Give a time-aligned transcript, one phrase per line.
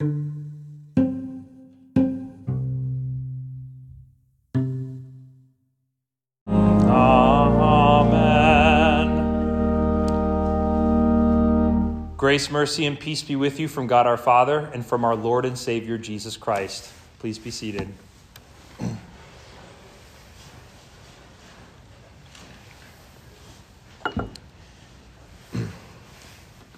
[0.00, 0.44] Amen.
[12.16, 15.44] Grace, mercy, and peace be with you from God our Father and from our Lord
[15.44, 16.92] and Savior Jesus Christ.
[17.18, 17.88] Please be seated.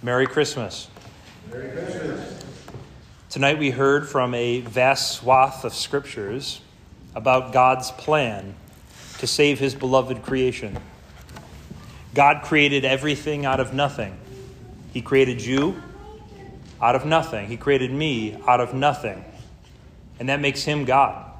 [0.02, 0.88] Merry Christmas.
[1.50, 2.09] Merry Christmas.
[3.30, 6.60] Tonight we heard from a vast swath of scriptures
[7.14, 8.56] about God's plan
[9.18, 10.76] to save his beloved creation.
[12.12, 14.18] God created everything out of nothing.
[14.92, 15.80] He created you
[16.82, 17.46] out of nothing.
[17.46, 19.24] He created me out of nothing.
[20.18, 21.32] And that makes him God.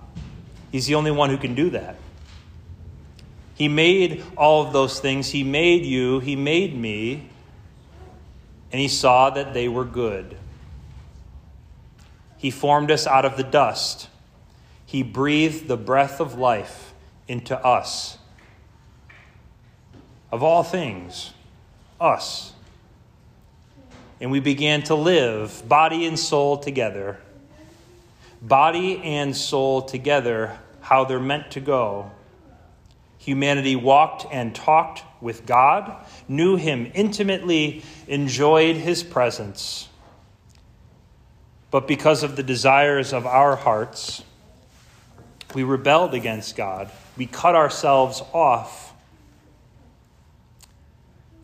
[0.70, 1.96] He's the only one who can do that.
[3.57, 5.29] He made all of those things.
[5.29, 6.20] He made you.
[6.20, 7.29] He made me
[8.70, 10.37] and he saw that they were good.
[12.41, 14.09] He formed us out of the dust.
[14.87, 16.95] He breathed the breath of life
[17.29, 18.16] into us.
[20.32, 21.35] Of all things,
[22.01, 22.55] us.
[24.23, 27.19] And we began to live, body and soul together.
[28.41, 32.10] Body and soul together, how they're meant to go.
[33.19, 39.91] Humanity walked and talked with God, knew Him intimately, enjoyed His presence.
[41.71, 44.24] But because of the desires of our hearts,
[45.54, 46.90] we rebelled against God.
[47.16, 48.93] We cut ourselves off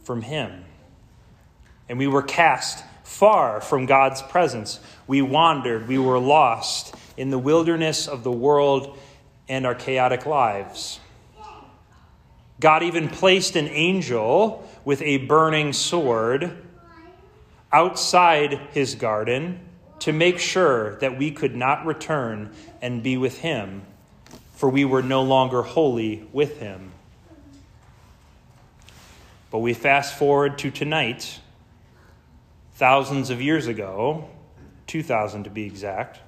[0.03, 0.65] from Him.
[1.89, 4.81] And we were cast far from God's presence.
[5.07, 8.99] We wandered, we were lost in the wilderness of the world
[9.49, 10.99] and our chaotic lives.
[12.59, 16.57] God even placed an angel with a burning sword
[17.73, 19.61] outside his garden
[20.01, 22.51] to make sure that we could not return
[22.83, 23.83] and be with him,
[24.55, 26.93] for we were no longer holy with him.
[29.51, 31.41] But we fast forward to tonight,
[32.75, 34.29] thousands of years ago,
[34.87, 36.21] 2,000 to be exact,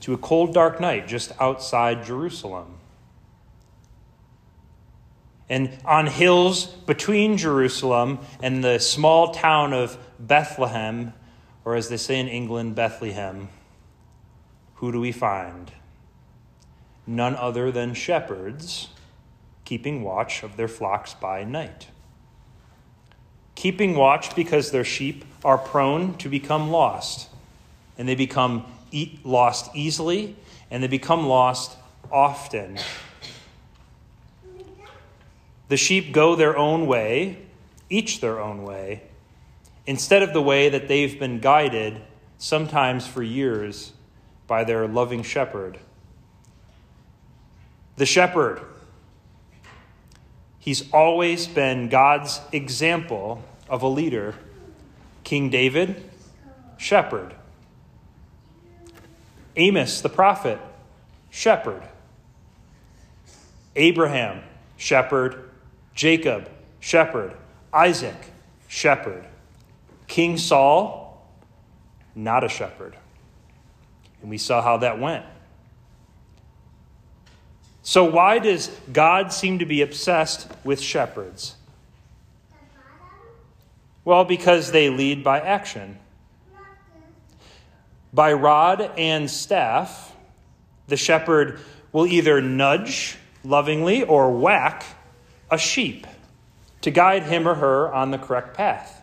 [0.00, 2.77] to a cold, dark night just outside Jerusalem.
[5.48, 11.14] And on hills between Jerusalem and the small town of Bethlehem,
[11.64, 13.48] or as they say in England, Bethlehem,
[14.74, 15.72] who do we find?
[17.06, 18.88] None other than shepherds
[19.64, 21.88] keeping watch of their flocks by night.
[23.54, 27.28] Keeping watch because their sheep are prone to become lost,
[27.98, 28.64] and they become
[29.24, 30.36] lost easily,
[30.70, 31.76] and they become lost
[32.10, 32.78] often.
[35.68, 37.38] The sheep go their own way,
[37.90, 39.02] each their own way,
[39.86, 42.00] instead of the way that they've been guided,
[42.38, 43.92] sometimes for years,
[44.46, 45.78] by their loving shepherd.
[47.96, 48.62] The shepherd,
[50.58, 54.34] he's always been God's example of a leader.
[55.24, 56.10] King David,
[56.78, 57.34] shepherd.
[59.56, 60.60] Amos, the prophet,
[61.28, 61.82] shepherd.
[63.76, 64.42] Abraham,
[64.76, 65.50] shepherd.
[65.98, 66.48] Jacob,
[66.78, 67.34] shepherd.
[67.72, 68.30] Isaac,
[68.68, 69.26] shepherd.
[70.06, 71.28] King Saul,
[72.14, 72.94] not a shepherd.
[74.22, 75.24] And we saw how that went.
[77.82, 81.56] So, why does God seem to be obsessed with shepherds?
[84.04, 85.98] Well, because they lead by action.
[88.12, 90.14] By rod and staff,
[90.86, 91.58] the shepherd
[91.90, 94.84] will either nudge lovingly or whack
[95.50, 96.06] a sheep
[96.80, 99.02] to guide him or her on the correct path.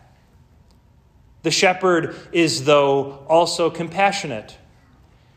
[1.42, 4.56] The shepherd is, though, also compassionate.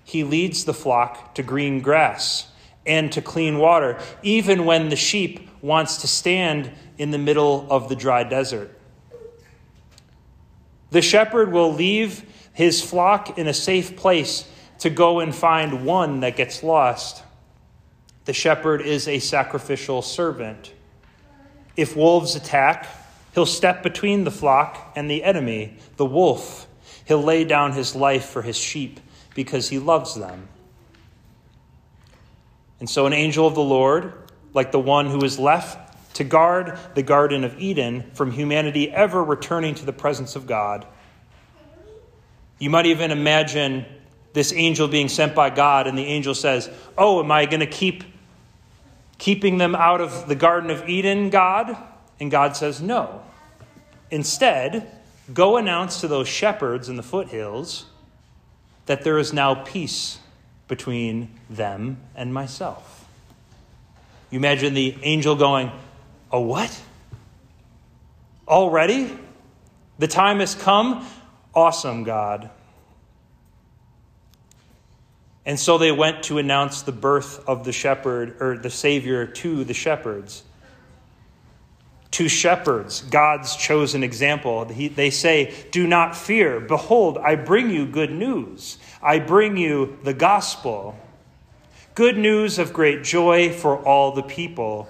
[0.03, 2.47] He leads the flock to green grass
[2.85, 7.89] and to clean water, even when the sheep wants to stand in the middle of
[7.89, 8.75] the dry desert.
[10.91, 12.23] The shepherd will leave
[12.53, 14.49] his flock in a safe place
[14.79, 17.23] to go and find one that gets lost.
[18.25, 20.73] The shepherd is a sacrificial servant.
[21.79, 22.87] If wolves attack,
[23.33, 26.67] he'll step between the flock and the enemy, the wolf.
[27.05, 28.99] He'll lay down his life for his sheep
[29.33, 30.49] because he loves them.
[32.81, 34.11] And so, an angel of the Lord,
[34.53, 39.23] like the one who is left to guard the Garden of Eden from humanity ever
[39.23, 40.85] returning to the presence of God,
[42.59, 43.85] you might even imagine
[44.33, 47.67] this angel being sent by God, and the angel says, Oh, am I going to
[47.67, 48.03] keep
[49.19, 51.77] keeping them out of the Garden of Eden, God?
[52.19, 53.21] And God says, No.
[54.09, 54.99] Instead,
[55.33, 57.85] Go announce to those shepherds in the foothills
[58.87, 60.17] that there is now peace
[60.67, 63.07] between them and myself.
[64.31, 65.71] You imagine the angel going,
[66.31, 66.81] A what?
[68.47, 69.15] Already?
[69.99, 71.07] The time has come?
[71.53, 72.49] Awesome, God.
[75.49, 79.63] And so they went to announce the birth of the shepherd, or the Savior, to
[79.63, 80.43] the shepherds.
[82.11, 84.65] To shepherds, God's chosen example.
[84.65, 86.59] He, they say, Do not fear.
[86.59, 88.77] Behold, I bring you good news.
[89.01, 90.95] I bring you the gospel.
[91.95, 94.87] Good news of great joy for all the people.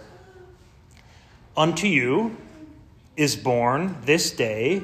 [1.55, 2.35] Unto you
[3.15, 4.83] is born this day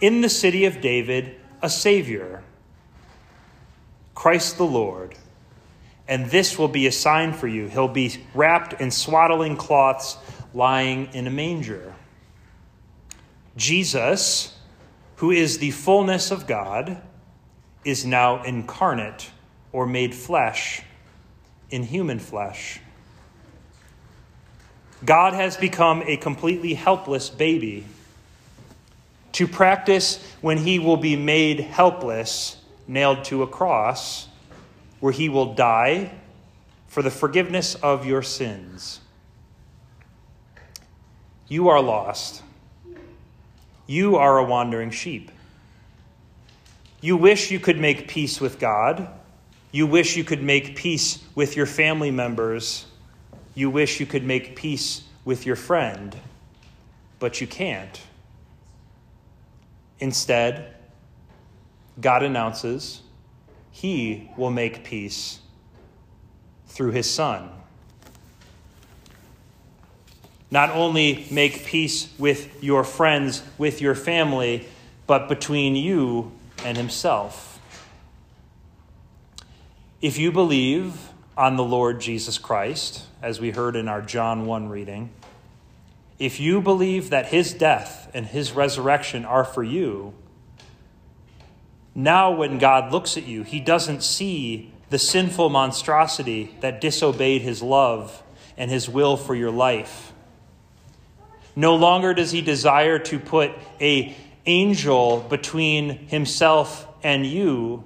[0.00, 2.44] in the city of David a Savior,
[4.16, 5.14] Christ the Lord.
[6.08, 7.68] And this will be a sign for you.
[7.68, 10.16] He'll be wrapped in swaddling cloths,
[10.52, 11.94] lying in a manger.
[13.56, 14.56] Jesus,
[15.16, 17.00] who is the fullness of God,
[17.84, 19.30] is now incarnate
[19.72, 20.82] or made flesh
[21.70, 22.80] in human flesh.
[25.04, 27.84] God has become a completely helpless baby
[29.32, 34.28] to practice when he will be made helpless, nailed to a cross,
[35.00, 36.12] where he will die
[36.86, 39.00] for the forgiveness of your sins.
[41.48, 42.42] You are lost.
[43.86, 45.30] You are a wandering sheep.
[47.00, 49.08] You wish you could make peace with God.
[49.70, 52.86] You wish you could make peace with your family members.
[53.54, 56.16] You wish you could make peace with your friend,
[57.18, 58.00] but you can't.
[60.00, 60.75] Instead,
[62.00, 63.02] God announces
[63.70, 65.40] he will make peace
[66.66, 67.50] through his Son.
[70.50, 74.66] Not only make peace with your friends, with your family,
[75.06, 76.32] but between you
[76.64, 77.60] and himself.
[80.00, 84.68] If you believe on the Lord Jesus Christ, as we heard in our John 1
[84.68, 85.10] reading,
[86.18, 90.14] if you believe that his death and his resurrection are for you,
[91.96, 97.62] now when God looks at you, he doesn't see the sinful monstrosity that disobeyed his
[97.62, 98.22] love
[98.58, 100.12] and his will for your life.
[101.56, 103.50] No longer does he desire to put
[103.80, 104.14] a
[104.44, 107.82] angel between himself and you.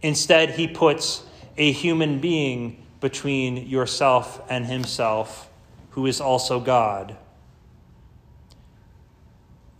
[0.00, 1.24] Instead, he puts
[1.56, 5.50] a human being between yourself and himself
[5.90, 7.16] who is also God.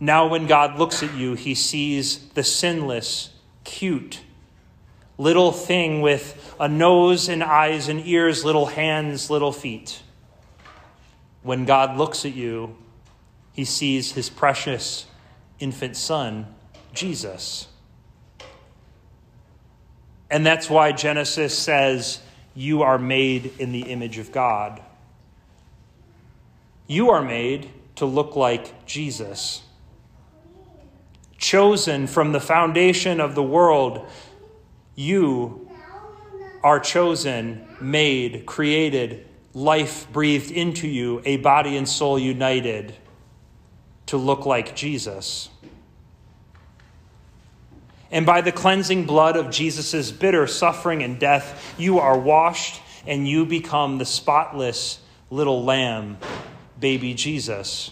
[0.03, 3.29] Now, when God looks at you, he sees the sinless,
[3.63, 4.19] cute,
[5.17, 10.01] little thing with a nose and eyes and ears, little hands, little feet.
[11.41, 12.75] When God looks at you,
[13.53, 15.05] he sees his precious
[15.57, 16.53] infant son,
[16.93, 17.69] Jesus.
[20.29, 22.19] And that's why Genesis says,
[22.53, 24.81] You are made in the image of God.
[26.87, 29.61] You are made to look like Jesus.
[31.43, 34.07] Chosen from the foundation of the world,
[34.95, 35.69] you
[36.63, 42.95] are chosen, made, created, life breathed into you, a body and soul united
[44.05, 45.49] to look like Jesus.
[48.09, 53.27] And by the cleansing blood of Jesus' bitter suffering and death, you are washed and
[53.27, 56.19] you become the spotless little lamb
[56.79, 57.91] baby Jesus.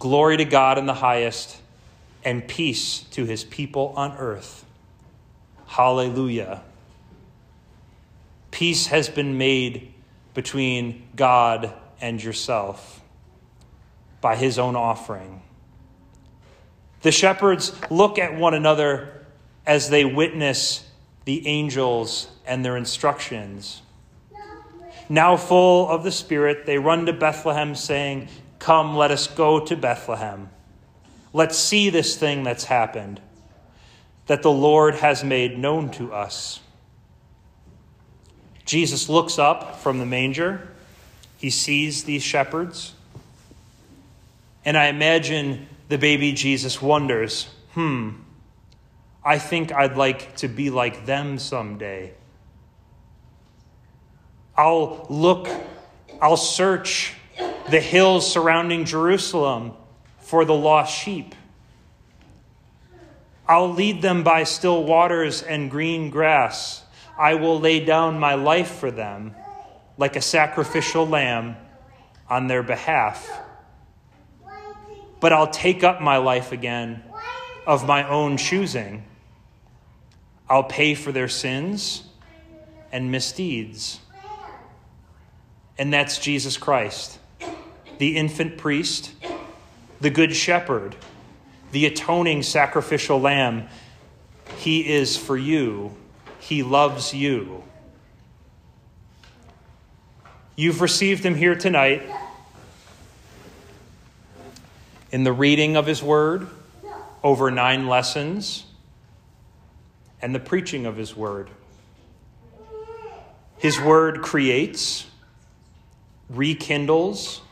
[0.00, 1.58] Glory to God in the highest,
[2.24, 4.64] and peace to his people on earth.
[5.66, 6.62] Hallelujah.
[8.50, 9.92] Peace has been made
[10.34, 13.02] between God and yourself
[14.22, 15.42] by his own offering.
[17.02, 19.26] The shepherds look at one another
[19.66, 20.82] as they witness
[21.26, 23.82] the angels and their instructions.
[25.10, 28.28] Now, full of the Spirit, they run to Bethlehem, saying,
[28.60, 30.50] Come, let us go to Bethlehem.
[31.32, 33.20] Let's see this thing that's happened,
[34.26, 36.60] that the Lord has made known to us.
[38.64, 40.68] Jesus looks up from the manger.
[41.38, 42.92] He sees these shepherds.
[44.64, 48.10] And I imagine the baby Jesus wonders, hmm,
[49.24, 52.12] I think I'd like to be like them someday.
[54.56, 55.48] I'll look,
[56.20, 57.14] I'll search
[57.70, 59.72] the hills surrounding Jerusalem
[60.18, 61.34] for the lost sheep.
[63.46, 66.84] I'll lead them by still waters and green grass.
[67.18, 69.34] I will lay down my life for them
[69.98, 71.56] like a sacrificial lamb
[72.28, 73.28] on their behalf.
[75.20, 77.02] but I'll take up my life again
[77.66, 79.04] of my own choosing.
[80.48, 82.02] I'll pay for their sins
[82.90, 84.00] and misdeeds.
[85.78, 87.19] And that's Jesus Christ,
[88.00, 89.12] the infant priest,
[90.00, 90.96] the good shepherd,
[91.70, 93.68] the atoning sacrificial lamb.
[94.56, 95.94] He is for you,
[96.38, 97.62] He loves you.
[100.56, 102.02] You've received Him here tonight
[105.12, 106.48] in the reading of His Word
[107.22, 108.64] over nine lessons
[110.22, 111.50] and the preaching of His Word.
[113.58, 115.04] His Word creates,
[116.30, 117.42] rekindles,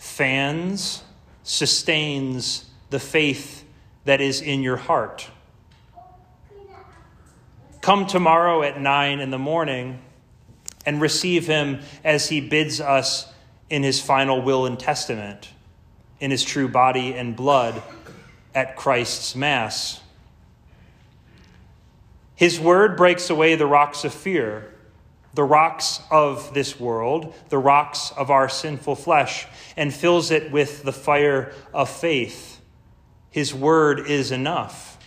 [0.00, 1.04] fans,
[1.42, 3.64] sustains the faith
[4.04, 5.28] that is in your heart.
[7.80, 10.00] Come tomorrow at nine in the morning
[10.84, 13.32] and receive Him as He bids us
[13.68, 15.50] in His final will and testament
[16.20, 17.82] in his true body and blood
[18.54, 20.00] at Christ's Mass.
[22.36, 24.72] His word breaks away the rocks of fear,
[25.34, 29.46] the rocks of this world, the rocks of our sinful flesh,
[29.76, 32.60] and fills it with the fire of faith.
[33.30, 34.98] His word is enough.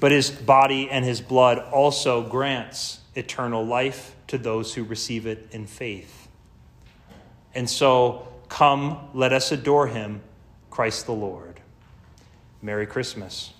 [0.00, 5.48] But his body and his blood also grants eternal life to those who receive it
[5.52, 6.26] in faith.
[7.54, 10.22] And so, come, let us adore him,
[10.70, 11.60] Christ the Lord.
[12.60, 13.52] Merry Christmas.